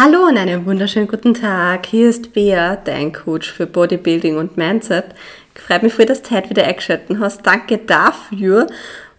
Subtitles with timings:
[0.00, 1.86] Hallo und einen wunderschönen guten Tag.
[1.86, 5.06] Hier ist Bea, dein Coach für Bodybuilding und Mindset.
[5.56, 7.44] Freut mich dass du heute wieder eingeschaltet hast.
[7.44, 8.68] Danke dafür.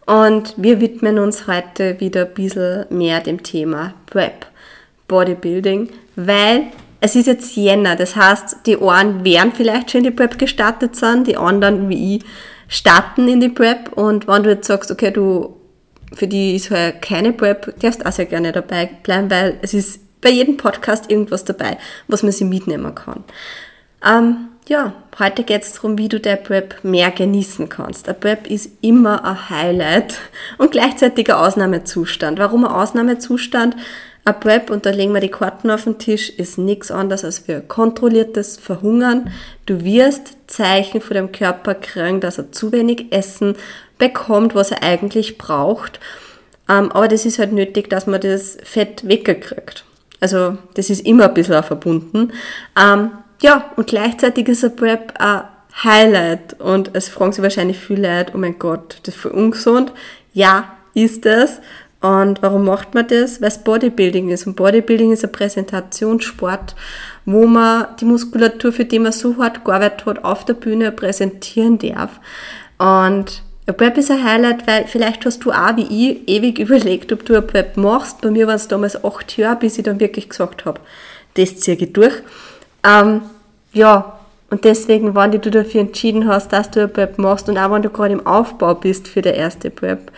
[0.05, 4.45] Und wir widmen uns heute wieder ein bisschen mehr dem Thema Prep,
[5.09, 6.67] Bodybuilding, weil
[7.01, 7.97] es ist jetzt Jänner.
[7.97, 12.15] Das heißt, die einen werden vielleicht schon in die Prep gestartet sind, die anderen wie
[12.15, 12.23] ich
[12.69, 13.91] starten in die Prep.
[13.97, 15.57] Und wenn du jetzt sagst, okay, du
[16.13, 20.08] für die ist halt keine Prep, darfst auch sehr gerne dabei bleiben, weil es ist
[20.21, 21.77] bei jedem Podcast irgendwas dabei,
[22.07, 23.23] was man sich mitnehmen kann.
[24.05, 28.07] Ähm, ja, heute geht es darum, wie du der Prep mehr genießen kannst.
[28.07, 30.19] Der Prep ist immer ein Highlight
[30.57, 32.39] und gleichzeitig ein Ausnahmezustand.
[32.39, 33.75] Warum ein Ausnahmezustand?
[34.25, 37.39] Ein Prep, und da legen wir die Karten auf den Tisch, ist nichts anderes als
[37.39, 39.31] für kontrolliertes Verhungern.
[39.65, 43.55] Du wirst Zeichen von dem Körper kriegen, dass er zu wenig Essen
[43.97, 45.99] bekommt, was er eigentlich braucht.
[46.69, 49.83] Ähm, aber das ist halt nötig, dass man das Fett weggekriegt.
[50.19, 52.31] Also das ist immer ein bisschen verbunden.
[52.79, 55.43] Ähm, ja, und gleichzeitig ist ein Prep ein
[55.83, 59.93] Highlight und es fragen sich wahrscheinlich viele Leute, oh mein Gott, das ist für ungesund.
[60.33, 61.61] Ja, ist es.
[62.01, 63.41] Und warum macht man das?
[63.41, 64.47] Weil es Bodybuilding ist.
[64.47, 66.75] Und Bodybuilding ist ein Präsentationssport,
[67.25, 71.77] wo man die Muskulatur, für die man so hart gearbeitet hat, auf der Bühne präsentieren
[71.77, 72.19] darf.
[72.77, 77.11] Und ein Prep ist ein Highlight, weil vielleicht hast du auch wie ich ewig überlegt,
[77.13, 78.21] ob du ein Prep machst.
[78.21, 80.79] Bei mir waren es damals acht Jahre, bis ich dann wirklich gesagt habe,
[81.35, 82.15] das ziehe ich durch.
[82.83, 83.21] Ähm,
[83.73, 87.71] ja, und deswegen, wenn du dafür entschieden hast, dass du ein Prep machst und auch
[87.71, 90.11] wenn du gerade im Aufbau bist für der erste Prep,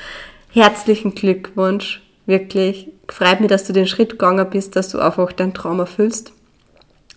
[0.52, 2.02] herzlichen Glückwunsch.
[2.26, 2.88] Wirklich.
[3.10, 6.32] Freut mich, dass du den Schritt gegangen bist, dass du einfach dein Traum erfüllst.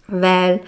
[0.09, 0.61] Weil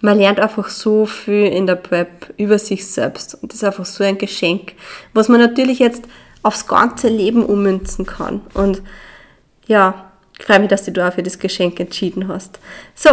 [0.00, 3.84] man lernt einfach so viel in der Prep über sich selbst und das ist einfach
[3.84, 4.72] so ein Geschenk,
[5.12, 6.04] was man natürlich jetzt
[6.42, 8.40] aufs ganze Leben ummünzen kann.
[8.54, 8.82] Und
[9.66, 12.58] ja, ich freue mich, dass du da für das Geschenk entschieden hast.
[12.94, 13.10] So,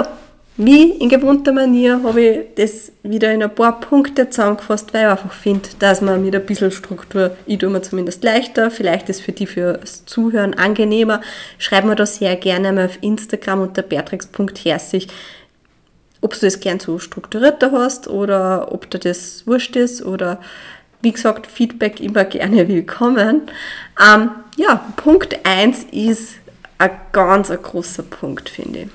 [0.59, 5.11] wie in gewohnter Manier habe ich das wieder in ein paar Punkte zusammengefasst, weil ich
[5.11, 9.21] einfach finde, dass man mit ein bisschen Struktur, ich tue mir zumindest leichter, vielleicht ist
[9.21, 11.21] für die fürs Zuhören angenehmer.
[11.59, 15.09] Schreib mir das sehr gerne mal auf Instagram unter beatrix.herzig,
[16.22, 20.39] ob du das gern so strukturierter hast oder ob dir das wurscht ist oder
[21.02, 23.44] wie gesagt, Feedback immer gerne willkommen.
[24.04, 26.36] Ähm, ja, Punkt 1 ist
[26.80, 28.88] ein ganz ein großer Punkt, finde ich.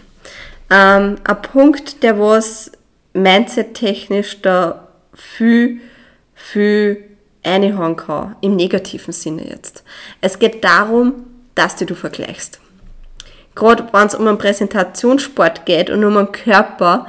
[0.71, 2.73] Ähm, ein Punkt, der was
[3.13, 5.81] mindset-technisch da viel,
[6.35, 7.05] viel
[7.43, 9.85] einhauen kann, im negativen Sinne jetzt.
[10.21, 12.62] Es geht darum, dass du, du vergleichst
[13.55, 17.07] gerade wenn es um einen Präsentationssport geht und um einen Körper,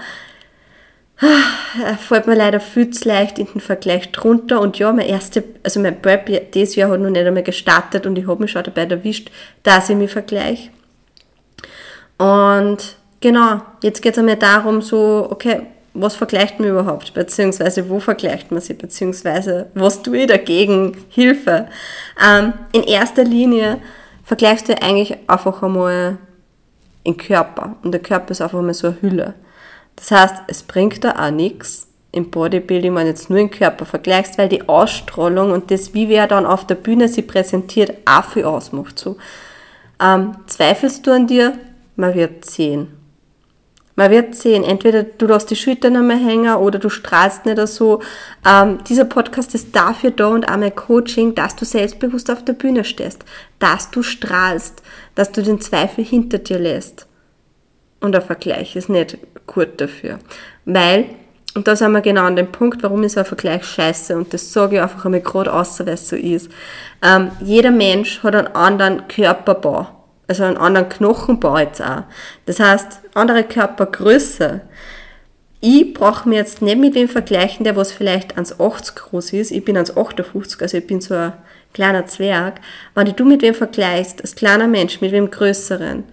[1.20, 4.60] ah, fällt mir leider viel zu leicht in den Vergleich drunter.
[4.62, 8.18] Und ja, mein erste, also mein Prep dieses Jahr hat noch nicht einmal gestartet und
[8.18, 9.32] ich habe mich schon dabei erwischt,
[9.64, 10.70] dass ich mich vergleiche.
[12.18, 15.62] Und genau, jetzt geht es einmal darum, so, okay,
[15.94, 21.68] was vergleicht man überhaupt, beziehungsweise wo vergleicht man sie, beziehungsweise was tue ich dagegen, Hilfe.
[22.24, 23.80] Ähm, in erster Linie
[24.24, 26.18] vergleichst du eigentlich einfach einmal
[27.04, 27.76] im Körper.
[27.84, 29.34] Und der Körper ist einfach mal so eine Hülle.
[29.96, 33.86] Das heißt, es bringt da auch nichts im Bodybuilding, wenn du jetzt nur den Körper
[33.86, 38.26] vergleichst, weil die Ausstrahlung und das, wie wer dann auf der Bühne sie präsentiert, auch
[38.26, 39.00] viel ausmacht.
[39.00, 39.18] So.
[40.00, 41.58] Ähm, zweifelst du an dir?
[41.96, 43.03] Man wird sehen.
[43.96, 48.02] Man wird sehen, entweder du lässt die Schultern einmal hängen oder du strahlst nicht so.
[48.48, 52.54] Ähm, dieser Podcast ist dafür da und auch mein Coaching, dass du selbstbewusst auf der
[52.54, 53.24] Bühne stehst,
[53.60, 54.82] dass du strahlst,
[55.14, 57.06] dass du den Zweifel hinter dir lässt.
[58.00, 60.20] Und der Vergleich ist nicht gut dafür.
[60.66, 61.06] Weil,
[61.54, 64.52] und da sind wir genau an dem Punkt, warum ist ein Vergleich scheiße und das
[64.52, 66.50] sage ich einfach einmal gerade außer, weil es so ist.
[67.04, 72.04] Ähm, jeder Mensch hat einen anderen Körperbau also einen anderen Knochenbau jetzt auch.
[72.46, 74.62] Das heißt, andere Körpergröße.
[75.62, 79.52] Ich brauche mir jetzt nicht mit wem vergleichen, der was vielleicht 1,80 groß ist.
[79.52, 81.34] Ich bin 1,58, also ich bin so ein
[81.74, 82.60] kleiner Zwerg.
[82.96, 86.04] Wenn du mit wem vergleichst, als kleiner Mensch, mit wem größeren,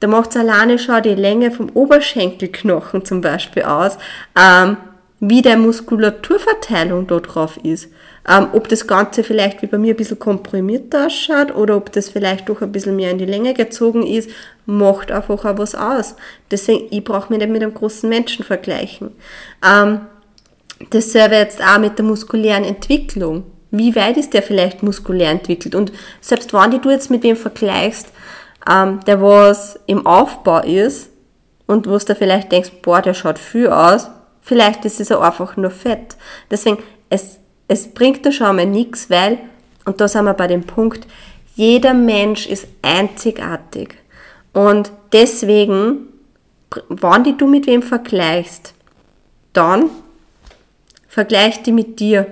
[0.00, 3.98] da macht es alleine schon die Länge vom Oberschenkelknochen zum Beispiel aus,
[4.36, 4.76] ähm,
[5.20, 7.92] wie der Muskulaturverteilung dort drauf ist.
[8.28, 12.08] Ähm, ob das Ganze vielleicht wie bei mir ein bisschen komprimiert ausschaut oder ob das
[12.08, 14.30] vielleicht doch ein bisschen mehr in die Länge gezogen ist,
[14.64, 16.14] macht einfach auch was aus.
[16.50, 19.10] Deswegen, ich brauche mich nicht mit einem großen Menschen vergleichen.
[19.66, 20.02] Ähm,
[20.90, 23.44] dasselbe jetzt auch mit der muskulären Entwicklung.
[23.72, 25.74] Wie weit ist der vielleicht muskulär entwickelt?
[25.74, 28.12] Und selbst wenn du jetzt mit wem vergleichst,
[28.70, 31.10] ähm, der was im Aufbau ist
[31.66, 34.08] und wo du vielleicht denkst, boah, der schaut viel aus,
[34.42, 36.16] vielleicht ist es einfach nur Fett.
[36.50, 36.78] Deswegen,
[37.08, 37.38] es
[37.72, 39.38] es bringt da schon mal nichts, weil,
[39.84, 41.06] und da sind wir bei dem Punkt,
[41.54, 43.96] jeder Mensch ist einzigartig.
[44.52, 46.08] Und deswegen,
[46.88, 48.74] wenn du mit wem vergleichst,
[49.52, 49.90] dann
[51.08, 52.26] vergleich die mit dir.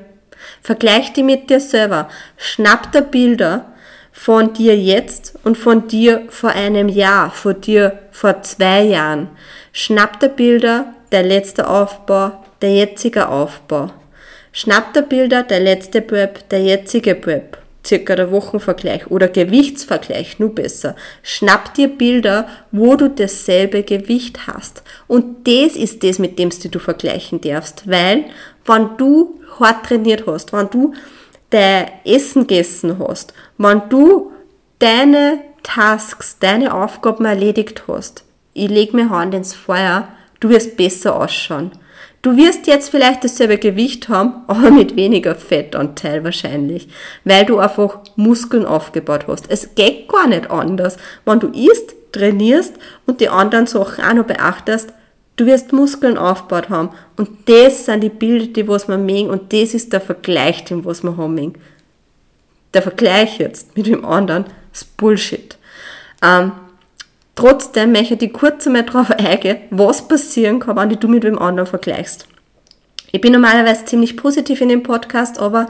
[0.62, 2.08] Vergleich die mit dir selber.
[2.36, 3.66] Schnapp dir Bilder
[4.12, 9.28] von dir jetzt und von dir vor einem Jahr, von dir vor zwei Jahren.
[9.72, 13.90] Schnapp dir Bilder, der letzte Aufbau, der jetzige Aufbau.
[14.52, 20.54] Schnapp dir Bilder, der letzte Prep, der jetzige Prep circa der Wochenvergleich oder Gewichtsvergleich, nur
[20.54, 20.96] besser.
[21.22, 24.82] Schnapp dir Bilder, wo du dasselbe Gewicht hast.
[25.06, 28.24] Und das ist das, mit dem du vergleichen darfst, weil
[28.66, 30.94] wenn du hart trainiert hast, wenn du
[31.50, 34.32] dein Essen gegessen hast, wenn du
[34.78, 40.08] deine Tasks, deine Aufgaben erledigt hast, ich leg mir Hand ins Feuer,
[40.40, 41.72] du wirst besser ausschauen.
[42.22, 46.88] Du wirst jetzt vielleicht dasselbe Gewicht haben, aber mit weniger Fettanteil wahrscheinlich,
[47.24, 49.46] weil du einfach Muskeln aufgebaut hast.
[49.48, 50.98] Es geht gar nicht anders.
[51.24, 52.74] Wenn du isst, trainierst
[53.06, 54.92] und die anderen Sachen auch noch beachtest,
[55.36, 56.90] du wirst Muskeln aufgebaut haben.
[57.16, 60.84] Und das sind die Bilder, die was man mögen und das ist der Vergleich, den
[60.84, 61.54] was man haben
[62.74, 65.56] Der Vergleich jetzt mit dem anderen ist Bullshit.
[66.22, 66.52] Ähm,
[67.40, 71.66] Trotzdem möchte ich kurz einmal darauf eingehen, was passieren kann, wenn du mit dem anderen
[71.66, 72.28] vergleichst.
[73.12, 75.66] Ich bin normalerweise ziemlich positiv in dem Podcast, aber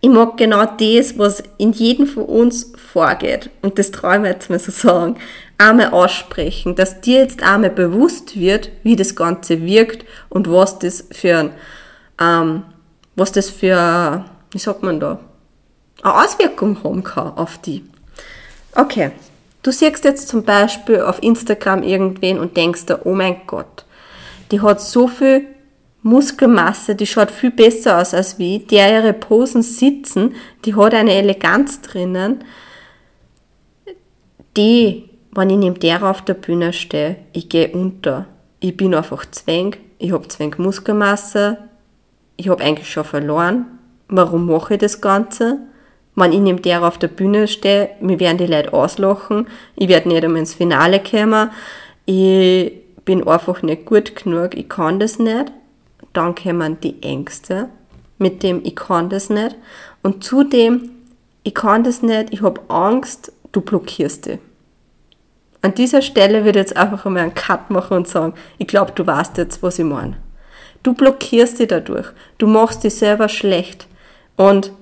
[0.00, 3.50] ich mag genau das, was in jedem von uns vorgeht.
[3.62, 5.16] Und das traue ich mir jetzt mal so sagen.
[5.58, 11.04] Einmal aussprechen, dass dir jetzt einmal bewusst wird, wie das Ganze wirkt und was das
[11.10, 11.50] für,
[12.20, 12.62] ähm,
[13.16, 15.18] was das für, wie sagt man da,
[16.00, 17.84] eine Auswirkung haben kann auf die.
[18.76, 19.10] Okay,
[19.62, 23.84] Du siehst jetzt zum Beispiel auf Instagram irgendwen und denkst dir, oh mein Gott,
[24.50, 25.46] die hat so viel
[26.02, 30.34] Muskelmasse, die schaut viel besser aus als wie, der ihre Posen sitzen,
[30.64, 32.44] die hat eine Eleganz drinnen,
[34.56, 38.26] die, wenn ich neben der auf der Bühne stehe, ich gehe unter.
[38.60, 41.58] Ich bin einfach zwäng, ich habe zwäng Muskelmasse,
[42.36, 43.66] ich habe eigentlich schon verloren.
[44.08, 45.58] Warum mache ich das Ganze?
[46.18, 50.08] Wenn ich neben der auf der Bühne stehe, mir werden die Leute auslachen, ich werde
[50.08, 51.50] nicht einmal ins Finale kommen,
[52.06, 52.72] ich
[53.04, 55.52] bin einfach nicht gut genug, ich kann das nicht.
[56.12, 57.68] Dann kommen die Ängste,
[58.18, 59.56] mit dem ich kann das nicht.
[60.02, 60.90] Und zudem,
[61.42, 64.38] ich kann das nicht, ich habe Angst, du blockierst dich.
[65.62, 68.92] An dieser Stelle würde ich jetzt einfach einmal einen Cut machen und sagen, ich glaube,
[68.94, 70.16] du weißt jetzt, was ich meine.
[70.82, 72.06] Du blockierst dich dadurch.
[72.38, 73.86] Du machst dich selber schlecht.
[74.36, 74.72] Und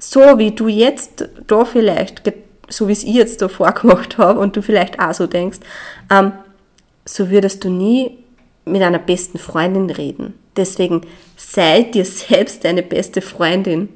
[0.00, 2.22] so wie du jetzt da vielleicht,
[2.68, 5.58] so wie es ich jetzt da vorgemacht habe und du vielleicht auch so denkst,
[6.10, 6.32] ähm,
[7.04, 8.18] so würdest du nie
[8.64, 10.34] mit einer besten Freundin reden.
[10.56, 11.02] Deswegen
[11.36, 13.88] sei dir selbst deine beste Freundin.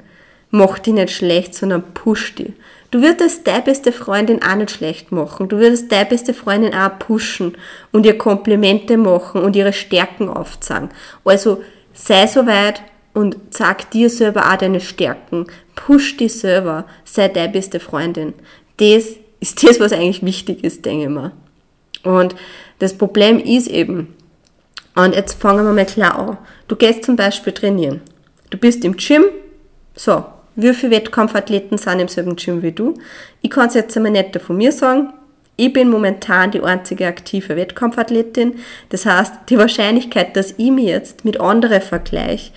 [0.50, 2.52] Mach die nicht schlecht, sondern push die.
[2.90, 5.48] Du würdest deine beste Freundin auch nicht schlecht machen.
[5.48, 7.56] Du würdest deine beste Freundin auch pushen
[7.90, 10.90] und ihr Komplimente machen und ihre Stärken aufzeigen.
[11.24, 11.62] Also
[11.92, 12.82] sei so weit,
[13.14, 15.46] und sag dir selber auch deine Stärken.
[15.76, 16.84] Push dich selber.
[17.04, 18.34] Sei deine beste Freundin.
[18.76, 19.04] Das
[19.40, 21.32] ist das, was eigentlich wichtig ist, denke ich mal.
[22.02, 22.34] Und
[22.80, 24.14] das Problem ist eben,
[24.96, 26.38] und jetzt fangen wir mal klar an.
[26.68, 28.00] Du gehst zum Beispiel trainieren.
[28.50, 29.24] Du bist im Gym.
[29.96, 30.24] So,
[30.56, 32.94] wie viele Wettkampfathleten sind im selben Gym wie du?
[33.42, 35.12] Ich kann es jetzt einmal nicht von mir sagen.
[35.56, 38.56] Ich bin momentan die einzige aktive Wettkampfathletin.
[38.88, 42.50] Das heißt, die Wahrscheinlichkeit, dass ich mich jetzt mit anderen vergleiche,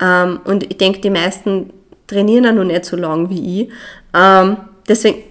[0.00, 1.72] ähm, und ich denke, die meisten
[2.06, 3.68] trainieren ja noch nicht so lang wie ich.
[4.14, 4.56] Ähm,
[4.88, 5.22] deswegen,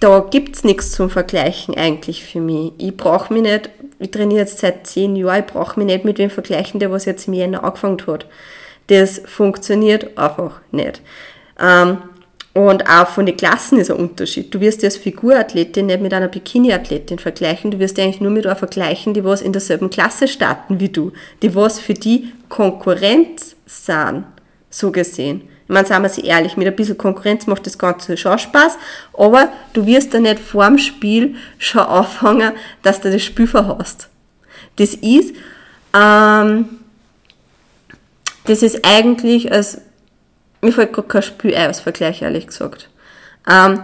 [0.00, 2.72] da gibt's nichts zum Vergleichen eigentlich für mich.
[2.78, 6.18] Ich brauche mich nicht, ich trainiere jetzt seit zehn Jahren, ich brauche mich nicht mit
[6.18, 8.26] dem vergleichen, der was jetzt im Jänner angefangen hat.
[8.88, 11.02] Das funktioniert einfach nicht.
[11.60, 11.98] Ähm,
[12.52, 14.54] und auch von den Klassen ist ein Unterschied.
[14.54, 18.46] Du wirst dich als Figurathletin nicht mit einer Bikini-Athletin vergleichen, du wirst eigentlich nur mit
[18.46, 23.55] einer vergleichen, die was in derselben Klasse starten wie du, die was für die Konkurrenz
[23.66, 24.24] sind,
[24.70, 25.42] so gesehen.
[25.64, 28.78] Ich meine, sagen wir sie ehrlich, mit ein bisschen Konkurrenz macht das Ganze schon Spaß,
[29.12, 34.08] aber du wirst da nicht vorm Spiel schon anfangen, dass du das Spiel verhast.
[34.76, 35.34] Das ist,
[35.92, 36.68] ähm,
[38.44, 39.80] das ist eigentlich, als,
[40.60, 42.88] mir fällt gerade kein Spiel ein als Vergleich, ehrlich gesagt.
[43.50, 43.80] Ähm,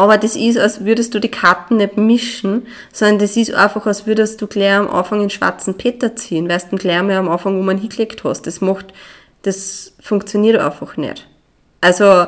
[0.00, 4.06] aber das ist, als würdest du die Karten nicht mischen, sondern das ist einfach, als
[4.06, 7.58] würdest du gleich am Anfang den schwarzen Peter ziehen, weißt du, gleich mal am Anfang,
[7.58, 8.46] wo man hingelegt hast.
[8.46, 8.94] Das macht,
[9.42, 11.28] das funktioniert einfach nicht.
[11.82, 12.26] Also,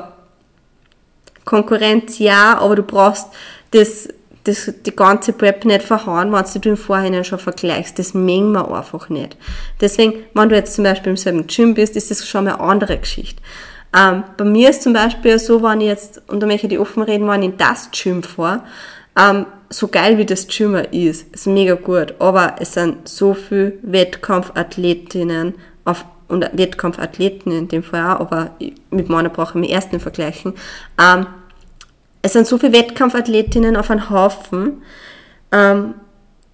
[1.47, 3.29] Konkurrenz ja, aber du brauchst
[3.71, 4.11] das,
[4.45, 7.99] das, die ganze Prep nicht verhauen, wenn du im Vorhinein schon vergleichst.
[7.99, 9.39] Das mengen wir einfach nicht.
[9.81, 12.61] Deswegen, wenn du jetzt zum Beispiel im selben Gym bist, ist das schon mal eine
[12.61, 13.41] andere Geschichte.
[13.97, 17.03] Ähm, bei mir ist zum Beispiel so, wenn ich jetzt, und da möchte ich offen
[17.03, 18.63] reden, wenn ich in das Gym fahre,
[19.19, 23.75] ähm, so geil wie das Gymmer ist, ist mega gut, aber es sind so viele
[23.83, 28.53] Wettkampfathletinnen auf, und Wettkampfathleten in dem Fall auch, aber
[28.91, 30.55] mit meiner brauche ich mich erst nicht vergleichen.
[30.99, 31.27] Ähm,
[32.23, 34.83] es sind so viele Wettkampfathletinnen auf einem Haufen
[35.51, 35.95] ähm,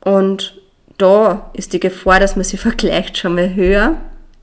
[0.00, 0.60] und
[0.96, 3.96] da ist die Gefahr, dass man sie vergleicht, schon mal höher.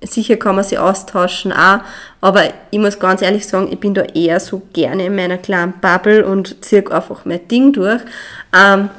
[0.06, 1.80] Sicher kann man sie austauschen auch,
[2.22, 5.74] aber ich muss ganz ehrlich sagen, ich bin da eher so gerne in meiner kleinen
[5.82, 8.02] Bubble und ziehe einfach mein Ding durch.
[8.56, 8.90] Ähm,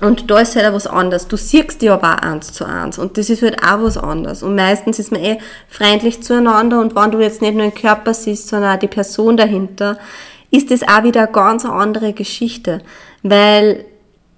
[0.00, 1.28] und da ist halt auch was anderes.
[1.28, 2.98] Du siehst die aber auch eins zu eins.
[2.98, 4.42] Und das ist halt auch was anderes.
[4.42, 6.80] Und meistens ist man eh freundlich zueinander.
[6.80, 9.98] Und wenn du jetzt nicht nur den Körper siehst, sondern auch die Person dahinter,
[10.50, 12.82] ist das auch wieder eine ganz andere Geschichte.
[13.22, 13.84] Weil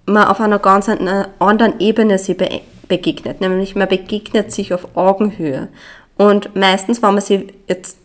[0.04, 2.36] man auf einer ganz anderen Ebene sie
[2.88, 3.40] begegnet.
[3.40, 5.68] Nämlich man begegnet sich auf Augenhöhe.
[6.16, 7.98] Und meistens, wenn man sie jetzt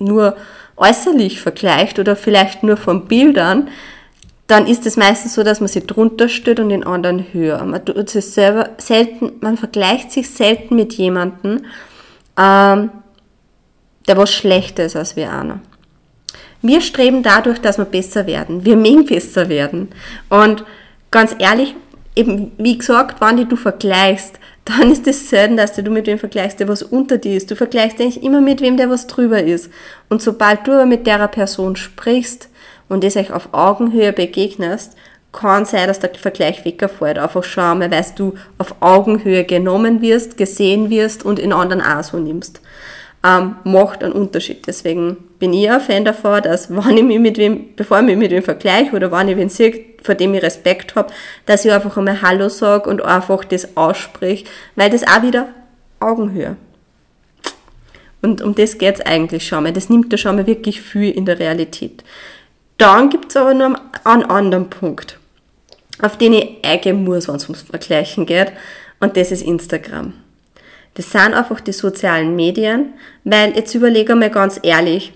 [0.00, 0.36] nur
[0.76, 3.68] äußerlich vergleicht oder vielleicht nur von Bildern,
[4.46, 7.62] dann ist es meistens so, dass man sie drunter steht und den anderen höher.
[7.64, 11.66] Man tut sich selber selten, man vergleicht sich selten mit jemandem,
[12.38, 12.90] ähm,
[14.06, 15.60] der was schlechter ist als wir einer.
[16.62, 18.64] Wir streben dadurch, dass wir besser werden.
[18.64, 19.90] Wir mögen besser werden.
[20.30, 20.64] Und
[21.10, 21.74] ganz ehrlich,
[22.18, 26.60] eben, wie gesagt, wenn du vergleichst, dann ist es selten, dass du mit wem vergleichst,
[26.60, 27.50] der was unter dir ist.
[27.50, 29.70] Du vergleichst eigentlich immer mit wem, der was drüber ist.
[30.10, 32.50] Und sobald du aber mit der Person sprichst
[32.88, 34.94] und es euch auf Augenhöhe begegnest,
[35.32, 37.18] kann sein, dass der Vergleich wegfällt.
[37.18, 42.18] Einfach einmal, weil du auf Augenhöhe genommen wirst, gesehen wirst und in anderen auch so
[42.18, 42.60] nimmst
[43.24, 44.66] ähm, macht einen Unterschied.
[44.66, 48.16] Deswegen bin ich ein Fan davon, dass wenn ich mich mit wem, bevor ich mich
[48.16, 51.12] mit wem vergleiche oder wenn ich wen sehe, vor dem ich Respekt habe,
[51.46, 54.44] dass ich einfach einmal Hallo sage und einfach das ausspreche,
[54.76, 55.48] weil das auch wieder
[56.00, 56.56] Augenhöhe.
[58.20, 59.72] Und um das geht's eigentlich schon mal.
[59.72, 62.02] Das nimmt ja schon mal wirklich viel in der Realität.
[62.76, 65.18] Dann gibt's aber noch einen anderen Punkt,
[66.02, 68.52] auf den ich eingehen muss, wenn es ums Vergleichen geht.
[69.00, 70.14] Und das ist Instagram.
[70.94, 75.12] Das sind einfach die sozialen Medien, weil jetzt überlege mal ganz ehrlich,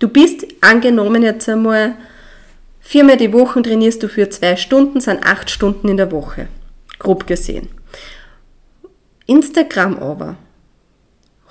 [0.00, 1.94] du bist angenommen jetzt einmal
[2.80, 6.48] viermal die Woche trainierst du für zwei Stunden, sind acht Stunden in der Woche,
[6.98, 7.68] grob gesehen.
[9.26, 10.36] Instagram aber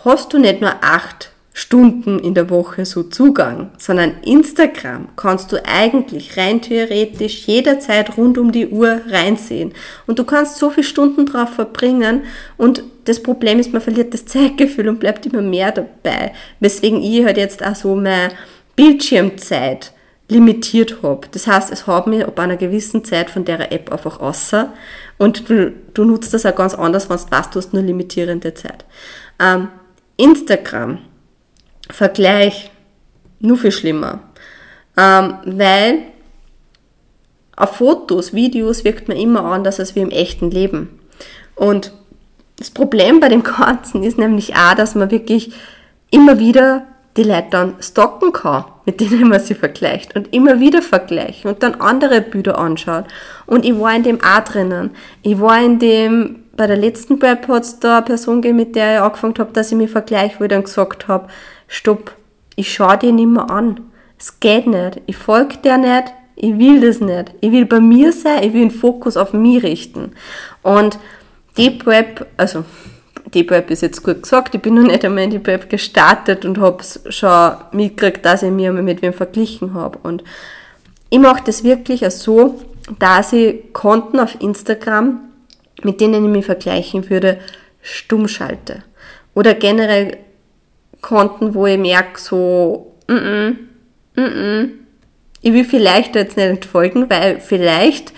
[0.04, 5.58] hast du nicht nur acht Stunden in der Woche so Zugang, sondern Instagram kannst du
[5.66, 9.74] eigentlich rein theoretisch jederzeit rund um die Uhr reinsehen.
[10.08, 12.22] Und du kannst so viele Stunden drauf verbringen
[12.56, 16.32] und das Problem ist, man verliert das Zeitgefühl und bleibt immer mehr dabei.
[16.62, 18.30] Weswegen ich halt jetzt auch so meine
[18.78, 19.92] Bildschirmzeit
[20.30, 21.28] limitiert habe.
[21.32, 24.72] Das heißt, es hat mir ab einer gewissen Zeit von der App einfach außer
[25.18, 28.54] und du, du nutzt das auch ganz anders, wenn du weißt, du hast nur limitierende
[28.54, 28.86] Zeit.
[29.42, 29.68] Ähm,
[30.16, 31.00] Instagram
[31.90, 32.72] Vergleich
[33.40, 34.20] nur viel schlimmer.
[34.98, 36.00] Ähm, weil
[37.56, 41.00] auf Fotos, Videos wirkt man immer anders als wie im echten Leben.
[41.56, 41.92] Und
[42.58, 45.54] das Problem bei dem Ganzen ist nämlich auch, dass man wirklich
[46.12, 46.86] immer wieder
[47.18, 51.64] die Leute dann stalken kann, mit denen man sie vergleicht und immer wieder vergleichen und
[51.64, 53.06] dann andere Bilder anschaut.
[53.46, 54.92] Und ich war in dem auch drinnen.
[55.22, 58.96] Ich war in dem, bei der letzten Prep hat da eine Person gegeben, mit der
[58.96, 61.28] ich angefangen habe, dass ich mich vergleiche, wo ich dann gesagt habe,
[61.70, 62.14] stopp,
[62.58, 63.80] ich schaue dir nicht mehr an.
[64.20, 65.02] Es geht nicht.
[65.06, 66.14] Ich folge dir nicht.
[66.36, 67.34] Ich will das nicht.
[67.40, 68.44] Ich will bei mir sein.
[68.44, 70.12] Ich will den Fokus auf mich richten.
[70.62, 71.00] Und
[71.58, 72.66] Deep Web, also
[73.34, 76.44] Deep Web ist jetzt gut gesagt, ich bin noch nicht einmal in Deep Web gestartet
[76.44, 80.00] und habe schon mitgekriegt, dass ich mich mit wem verglichen habe.
[80.04, 80.24] Und
[81.10, 82.60] ich mache das wirklich so,
[82.98, 85.20] dass ich Konten auf Instagram,
[85.84, 87.40] mit denen ich mich vergleichen würde,
[87.82, 88.84] stumm schalte.
[89.34, 90.18] Oder generell
[91.02, 93.56] Konten, wo ich merke, so, mm -mm,
[94.16, 94.70] mm -mm.
[95.42, 98.14] ich will vielleicht jetzt nicht entfolgen, weil vielleicht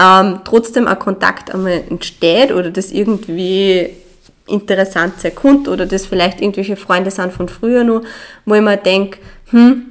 [0.00, 3.90] ähm, trotzdem ein Kontakt einmal entsteht oder das irgendwie
[4.46, 8.02] interessant sein könnte oder das vielleicht irgendwelche Freunde sind von früher nur,
[8.44, 9.18] wo ich mir denke,
[9.50, 9.86] hm,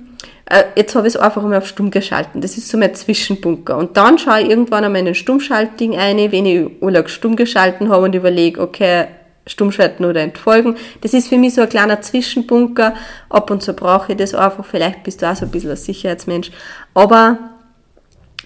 [0.46, 2.42] äh, jetzt habe ich es einfach mal auf stumm geschalten.
[2.42, 3.78] Das ist so mein Zwischenbunker.
[3.78, 7.90] Und dann schaue ich irgendwann einmal in den Stummschaltding ein, wenn ich Urlaub stumm geschalten
[7.90, 9.06] habe und überlege, okay,
[9.48, 10.78] stummschalten oder entfolgen.
[11.02, 12.94] Das ist für mich so ein kleiner Zwischenbunker.
[13.30, 14.66] Ab und zu brauche ich das einfach.
[14.66, 16.52] Vielleicht bist du auch so ein bisschen ein Sicherheitsmensch.
[16.94, 17.38] Aber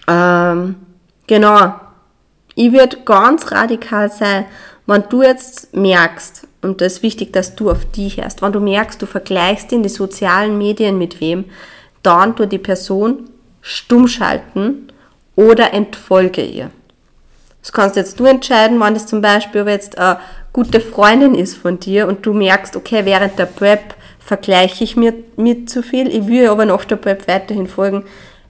[0.08, 0.76] ähm,
[1.28, 1.74] genau,
[2.56, 4.46] ich würde ganz radikal sein,
[4.88, 8.60] wenn du jetzt merkst, und das ist wichtig, dass du auf dich hörst, wenn du
[8.60, 11.46] merkst, du vergleichst in die sozialen Medien mit wem,
[12.04, 13.30] dann tu die Person
[13.62, 14.88] stumm schalten
[15.36, 16.70] oder entfolge ihr.
[17.62, 20.20] Das kannst jetzt du entscheiden, wenn das zum Beispiel jetzt eine
[20.56, 25.14] gute Freundin ist von dir und du merkst, okay, während der Prep vergleiche ich mir
[25.36, 28.06] mit zu viel, ich will aber nach der Prep weiterhin folgen,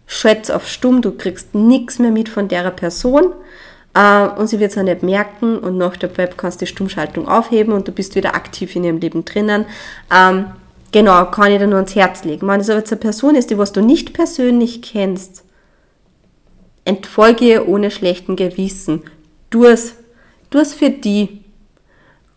[0.05, 3.33] schätz auf stumm, du kriegst nichts mehr mit von der Person
[3.95, 6.71] äh, und sie wird es auch nicht merken und nach der Prep kannst du die
[6.71, 9.65] Stummschaltung aufheben und du bist wieder aktiv in ihrem Leben drinnen.
[10.15, 10.45] Ähm,
[10.91, 12.47] genau, kann ich dir nur ans Herz legen.
[12.47, 15.43] Wenn es aber jetzt eine Person ist, die was du nicht persönlich kennst,
[16.83, 19.01] entfolge ihr ohne schlechten Gewissen.
[19.49, 19.95] Tu es.
[20.51, 21.44] Tu es für die.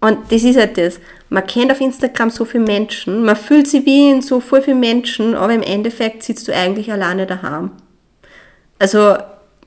[0.00, 1.00] Und das ist halt das.
[1.28, 4.76] Man kennt auf Instagram so viele Menschen, man fühlt sich wie in so voll viele
[4.76, 7.73] Menschen, aber im Endeffekt sitzt du eigentlich alleine daheim.
[8.78, 9.17] Also,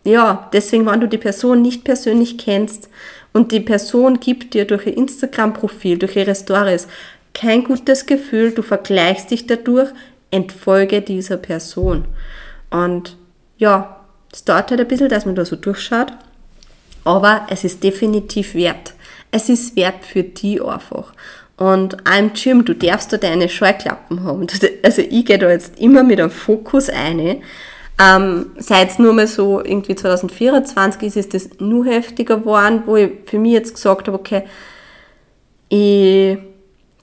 [0.04, 2.90] ja, deswegen, wenn du die Person nicht persönlich kennst
[3.34, 6.88] und die Person gibt dir durch ihr Instagram-Profil, durch ihre Stories
[7.34, 9.90] kein gutes Gefühl, du vergleichst dich dadurch,
[10.32, 12.06] entfolge dieser Person.
[12.70, 13.18] Und
[13.58, 16.14] ja, es dauert halt ein bisschen, dass man da so durchschaut,
[17.04, 18.94] aber es ist definitiv wert.
[19.32, 21.14] Es ist wert für die einfach.
[21.58, 24.48] Und auch im Gym, du darfst da deine Scheuklappen haben.
[24.84, 27.42] Also ich gehe da jetzt immer mit einem Fokus ein.
[28.02, 33.12] Ähm, seit nur mal so irgendwie 2024 ist es das nur heftiger geworden, wo ich
[33.26, 34.44] für mich jetzt gesagt habe, okay,
[35.70, 36.38] ich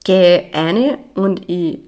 [0.04, 1.78] gehe ein und ich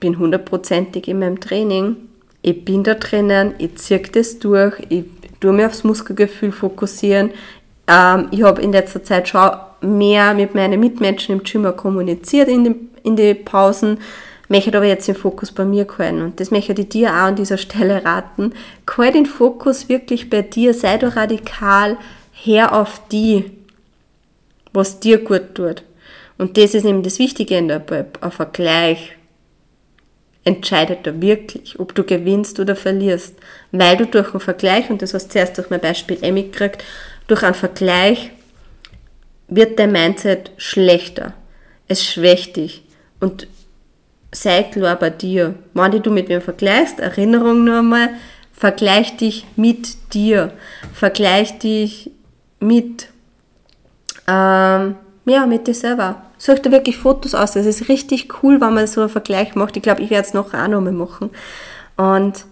[0.00, 1.96] bin hundertprozentig in meinem Training.
[2.42, 5.04] Ich bin da drinnen, ich ziehe das durch, ich
[5.40, 7.30] tue mich aufs Muskelgefühl fokussieren.
[7.88, 12.64] Ähm, ich habe in letzter Zeit schon mehr mit meinen Mitmenschen im Gym kommuniziert in
[12.64, 13.98] den, in den Pausen,
[14.48, 16.22] möchte aber jetzt den Fokus bei mir halten.
[16.22, 18.52] Und das möchte ich dir auch an dieser Stelle raten.
[18.96, 21.96] Halt den Fokus wirklich bei dir, sei du radikal,
[22.32, 23.44] her auf die,
[24.72, 25.82] was dir gut tut.
[26.38, 29.16] Und das ist eben das Wichtige in der Prep, ein Vergleich
[30.44, 33.34] entscheidet da wirklich, ob du gewinnst oder verlierst.
[33.72, 36.84] Weil du durch einen Vergleich, und das hast du zuerst durch mein Beispiel Emmy gekriegt,
[37.26, 38.30] durch einen Vergleich
[39.48, 41.32] wird dein Mindset schlechter.
[41.88, 42.84] Es schwächt dich.
[43.20, 43.46] Und
[44.32, 45.54] sei klar bei dir.
[45.74, 48.10] Wenn du mit wem vergleichst, Erinnerung nur einmal,
[48.52, 50.52] vergleich dich mit dir.
[50.92, 52.10] Vergleich dich
[52.60, 53.08] mit,
[54.26, 56.22] ähm, ja, mit dir selber.
[56.38, 57.52] Such dir wirklich Fotos aus.
[57.52, 59.76] Das ist richtig cool, wenn man so einen Vergleich macht.
[59.76, 61.30] Ich glaube, ich werde es noch auch nochmal machen.
[61.96, 62.44] Und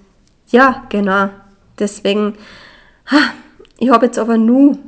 [0.48, 1.28] ja, genau.
[1.78, 2.35] Deswegen,
[3.78, 4.78] ich habe jetzt aber nur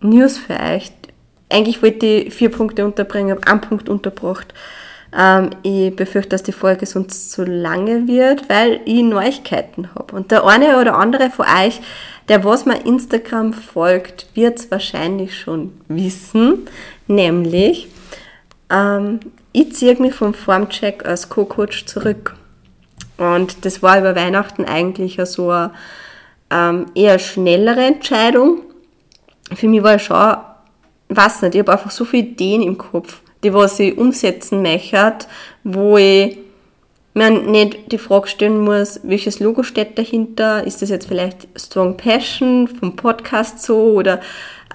[0.00, 0.90] News für euch
[1.54, 4.52] eigentlich wollte ich vier Punkte unterbringen, habe einen Punkt unterbracht.
[5.16, 10.16] Ähm, ich befürchte, dass die Folge sonst zu lange wird, weil ich Neuigkeiten habe.
[10.16, 11.80] Und der eine oder andere von euch,
[12.28, 16.66] der was mir Instagram folgt, wird es wahrscheinlich schon wissen.
[17.06, 17.88] Nämlich,
[18.70, 19.20] ähm,
[19.52, 22.34] ich ziehe mich vom Formcheck als Co-Coach zurück.
[23.16, 25.70] Und das war über Weihnachten eigentlich so eine
[26.50, 28.62] ähm, eher schnellere Entscheidung.
[29.54, 30.36] Für mich war schon
[31.16, 35.26] weiß nicht, ich habe einfach so viele Ideen im Kopf, die was ich umsetzen möchte,
[35.62, 36.38] wo ich
[37.14, 41.96] mir nicht die Frage stellen muss, welches Logo steht dahinter, ist das jetzt vielleicht Strong
[41.96, 44.20] Passion vom Podcast so oder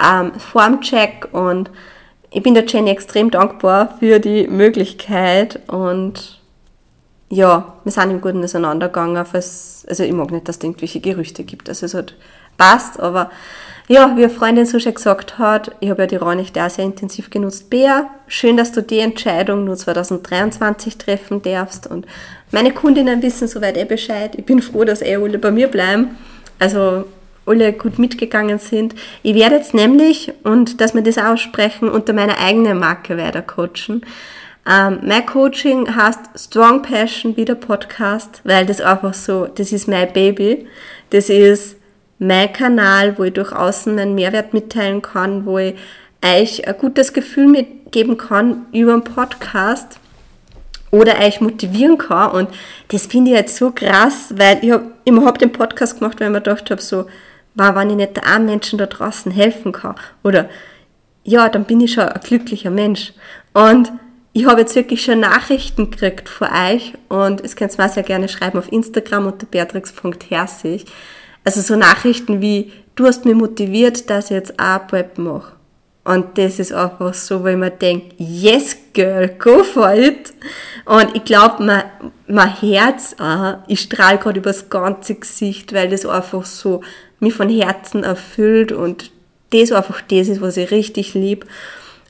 [0.02, 1.70] ähm, Formcheck und
[2.32, 6.40] ich bin der Jenny extrem dankbar für die Möglichkeit und
[7.30, 11.44] ja, wir sind im Guten auseinandergegangen, falls, also ich mag nicht, dass es irgendwelche Gerüchte
[11.44, 12.16] gibt, also es hat
[12.60, 13.32] passt, aber
[13.88, 16.86] ja, wie eine Freundin so schon gesagt hat, ich habe ja die Räumlichkeit auch sehr
[16.86, 17.72] intensiv genutzt.
[17.72, 22.06] Bea, schön, dass du die Entscheidung nur 2023 treffen darfst und
[22.52, 24.34] meine Kundinnen wissen soweit eh Bescheid.
[24.38, 26.18] Ich bin froh, dass eh alle bei mir bleiben.
[26.60, 27.06] Also
[27.48, 28.94] alle gut mitgegangen sind.
[29.24, 34.06] Ich werde jetzt nämlich, und dass wir das aussprechen, unter meiner eigenen Marke weiter coachen.
[34.70, 39.88] Ähm, mein Coaching heißt Strong Passion wie der Podcast, weil das einfach so, das ist
[39.88, 40.68] mein Baby.
[41.10, 41.79] Das ist
[42.20, 45.76] mein Kanal, wo ich durch außen meinen Mehrwert mitteilen kann, wo ich
[46.24, 50.00] euch ein gutes Gefühl mitgeben kann über einen Podcast
[50.92, 52.32] oder euch motivieren kann.
[52.32, 52.50] Und
[52.90, 56.34] das finde ich jetzt so krass, weil ich habe hab den Podcast gemacht, weil ich
[56.34, 57.06] mir gedacht habe, so,
[57.56, 59.96] wow, wenn ich nicht einem Menschen da draußen helfen kann.
[60.24, 60.50] Oder
[61.24, 63.14] ja, dann bin ich schon ein glücklicher Mensch.
[63.54, 63.92] Und
[64.34, 68.04] ich habe jetzt wirklich schon Nachrichten gekriegt von euch und es könnt ihr mir sehr
[68.04, 70.86] gerne schreiben auf Instagram unter beatrix.herzig
[71.44, 75.54] also so Nachrichten wie, du hast mich motiviert, dass ich jetzt auch Web mache.
[76.04, 80.34] Und das ist einfach so, weil man denkt, yes girl, go for it.
[80.86, 81.84] Und ich glaube, mein,
[82.28, 86.82] mein Herz, äh, ich strahle gerade über das ganze Gesicht, weil das einfach so
[87.20, 89.12] mich von Herzen erfüllt und
[89.52, 91.46] das einfach das ist, was ich richtig lieb.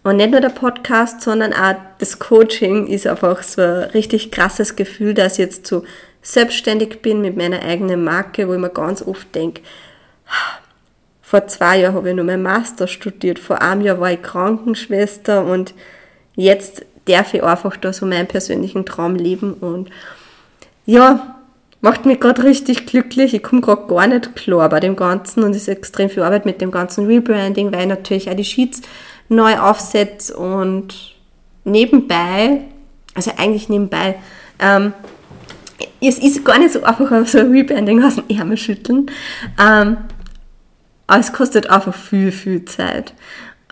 [0.04, 4.76] Und nicht nur der Podcast, sondern auch das Coaching ist einfach so ein richtig krasses
[4.76, 5.84] Gefühl, dass ich jetzt so
[6.22, 9.62] selbstständig bin mit meiner eigenen Marke, wo ich mir ganz oft denke,
[11.22, 15.46] vor zwei Jahren habe ich nur mein Master studiert, vor einem Jahr war ich Krankenschwester
[15.46, 15.74] und
[16.36, 19.90] jetzt darf ich einfach da so meinen persönlichen Traum leben und
[20.86, 21.36] ja,
[21.82, 23.34] macht mich gerade richtig glücklich.
[23.34, 26.46] Ich komme gerade gar nicht klar bei dem Ganzen und es ist extrem viel Arbeit
[26.46, 28.82] mit dem ganzen Rebranding, weil ich natürlich auch die Sheets
[29.30, 31.16] neu aufsetze und
[31.64, 32.62] nebenbei,
[33.14, 34.16] also eigentlich nebenbei,
[34.60, 34.94] ähm,
[36.02, 39.12] es ist gar nicht so einfach, so ein Rebranding aus dem Ärmel schütteln.
[39.60, 39.98] Ähm,
[41.08, 43.14] aber es kostet einfach viel, viel Zeit.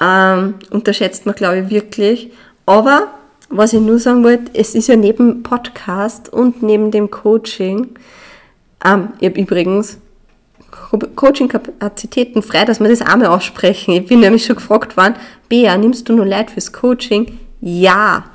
[0.02, 2.32] Ähm, unterschätzt man, glaube ich, wirklich.
[2.66, 3.08] Aber
[3.50, 7.90] was ich nur sagen wollte, es ist ja neben Podcast und neben dem Coaching,
[8.84, 9.98] ähm, ich habe übrigens
[11.16, 13.94] Coaching-Kapazitäten frei, dass wir das einmal aussprechen.
[13.94, 15.16] Ich bin nämlich schon gefragt worden,
[15.50, 17.40] Bea, nimmst du nur Leid fürs Coaching?
[17.62, 18.26] Ja,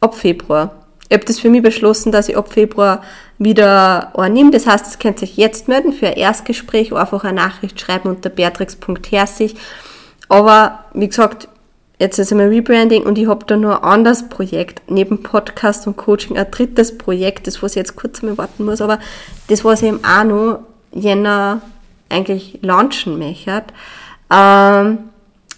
[0.00, 0.85] ab Februar.
[1.08, 3.02] Ich habe das für mich beschlossen, dass ich ab Februar
[3.38, 4.50] wieder annehme.
[4.50, 8.28] Das heißt, ihr könnt euch jetzt melden für ein Erstgespräch, einfach eine Nachricht schreiben unter
[8.28, 9.54] beatrix.herzig.
[10.28, 11.48] Aber wie gesagt,
[11.98, 15.96] jetzt ist einmal Rebranding und ich habe da noch ein anderes Projekt, neben Podcast und
[15.96, 18.98] Coaching, ein drittes Projekt, das was ich jetzt kurz mal warten muss, aber
[19.48, 20.60] das, was ich eben auch noch
[20.92, 21.60] Jänner
[22.08, 23.64] eigentlich launchen möchte.
[24.30, 24.98] Ähm,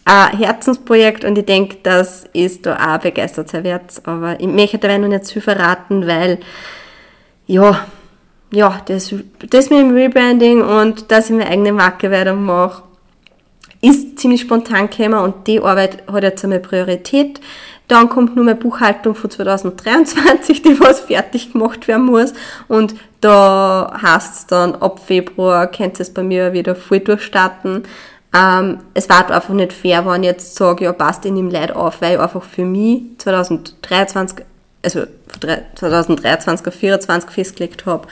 [0.08, 3.82] ein Herzensprojekt und ich denke, dass ist da auch begeistert sein wird.
[4.04, 6.38] Aber ich möchte dabei noch nicht zu viel verraten, weil,
[7.46, 7.86] ja,
[8.50, 9.14] ja, das,
[9.50, 12.82] das mit dem Rebranding und dass ich meine eigene Marke weiter mache,
[13.82, 17.40] ist ziemlich spontan gekommen und die Arbeit hat jetzt einmal Priorität.
[17.86, 22.32] Dann kommt nur meine Buchhaltung von 2023, die was fertig gemacht werden muss.
[22.66, 27.84] Und da heißt es dann, ab Februar könnt ihr es bei mir wieder voll durchstarten.
[28.34, 31.72] Ähm, es war einfach nicht fair, wenn ich jetzt sage, ja passt, ich nehme Leid
[31.72, 34.44] auf, weil ich einfach für mich 2023,
[34.82, 35.04] also
[35.76, 38.06] 2023 auf 2024 festgelegt habe,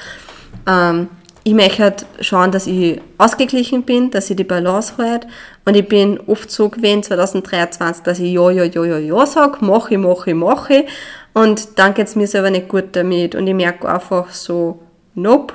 [0.66, 1.08] ähm,
[1.46, 5.28] ich möchte halt schauen, dass ich ausgeglichen bin, dass ich die Balance halte.
[5.64, 9.64] Und ich bin oft so gewesen, 2023, dass ich ja, ja, ja, ja, ja sage,
[9.64, 10.86] mache mache mache.
[11.34, 13.36] Und dann geht es mir selber nicht gut damit.
[13.36, 14.80] Und ich merke einfach so,
[15.14, 15.54] nope,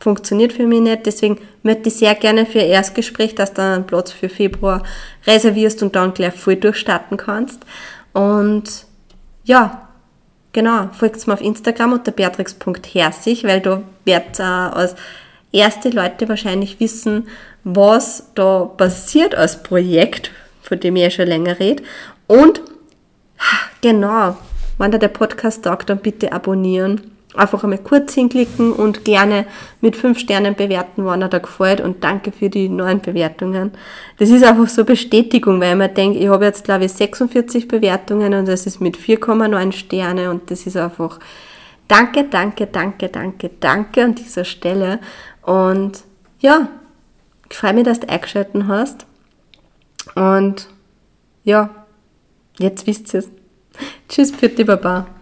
[0.00, 1.06] funktioniert für mich nicht.
[1.06, 4.82] Deswegen möchte ich sehr gerne für ein Erstgespräch, dass du einen Platz für Februar
[5.26, 7.62] reservierst und dann gleich voll durchstarten kannst.
[8.12, 8.86] Und
[9.44, 9.88] ja,
[10.52, 14.94] genau, folgt mir auf Instagram unter beatrix.herzig, weil da werdet ihr als
[15.52, 17.28] erste Leute wahrscheinlich wissen,
[17.64, 20.30] was da passiert als Projekt,
[20.62, 21.82] von dem ich ja schon länger rede.
[22.26, 22.60] Und
[23.80, 24.36] genau,
[24.78, 29.46] wenn dir der Podcast taugt, dann bitte abonnieren einfach einmal kurz hinklicken und gerne
[29.80, 33.72] mit fünf Sternen bewerten, wann er da gefällt und danke für die neuen Bewertungen.
[34.18, 38.34] Das ist einfach so Bestätigung, weil man denkt, ich habe jetzt glaube ich 46 Bewertungen
[38.34, 41.20] und das ist mit 4,9 Sterne und das ist einfach
[41.86, 45.00] danke, danke, danke, danke, danke an dieser Stelle
[45.42, 46.02] und
[46.40, 46.68] ja,
[47.50, 49.06] ich freue mich, dass du eingeschalten hast
[50.14, 50.68] und
[51.44, 51.70] ja,
[52.58, 53.30] jetzt wisst ihr es.
[54.08, 55.17] Tschüss, die Baba.